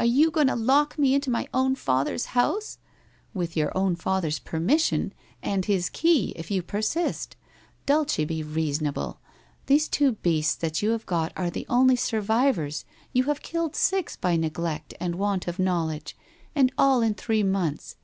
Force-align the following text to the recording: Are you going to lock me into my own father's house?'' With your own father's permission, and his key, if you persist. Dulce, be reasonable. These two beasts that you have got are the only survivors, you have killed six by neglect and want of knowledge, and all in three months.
Are 0.00 0.04
you 0.04 0.32
going 0.32 0.48
to 0.48 0.56
lock 0.56 0.98
me 0.98 1.14
into 1.14 1.30
my 1.30 1.46
own 1.54 1.76
father's 1.76 2.34
house?'' 2.34 2.78
With 3.34 3.56
your 3.56 3.70
own 3.78 3.94
father's 3.94 4.40
permission, 4.40 5.12
and 5.44 5.64
his 5.64 5.88
key, 5.88 6.32
if 6.34 6.50
you 6.50 6.60
persist. 6.60 7.36
Dulce, 7.86 8.16
be 8.16 8.42
reasonable. 8.42 9.20
These 9.66 9.86
two 9.86 10.14
beasts 10.26 10.56
that 10.56 10.82
you 10.82 10.90
have 10.90 11.06
got 11.06 11.32
are 11.36 11.50
the 11.50 11.66
only 11.68 11.94
survivors, 11.94 12.84
you 13.12 13.22
have 13.30 13.42
killed 13.42 13.76
six 13.76 14.16
by 14.16 14.34
neglect 14.34 14.94
and 14.98 15.14
want 15.14 15.46
of 15.46 15.60
knowledge, 15.60 16.16
and 16.52 16.72
all 16.76 17.00
in 17.00 17.14
three 17.14 17.44
months. 17.44 17.94